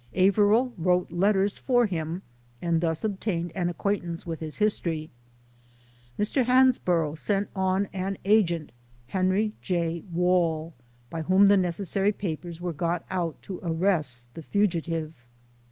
Averill 0.17 0.73
wrote 0.79 1.11
let 1.11 1.33
ters 1.33 1.57
for 1.57 1.85
him, 1.85 2.23
and 2.59 2.81
thus 2.81 3.03
obtained 3.03 3.51
an 3.53 3.69
acquaintance 3.69 4.25
with 4.25 4.39
his 4.39 4.57
history. 4.57 5.11
Mr. 6.17 6.45
Hansborough 6.45 7.13
sent 7.15 7.49
on 7.55 7.87
an 7.93 8.17
agent, 8.25 8.71
Henry 9.09 9.53
J. 9.61 10.01
Wall, 10.11 10.73
by 11.11 11.21
whom 11.21 11.49
the 11.49 11.55
necessary 11.55 12.11
pa 12.13 12.35
pers 12.41 12.59
were 12.59 12.73
got 12.73 13.05
out 13.11 13.39
to 13.43 13.59
arrest 13.61 14.25
the 14.33 14.41
fugitive. 14.41 15.23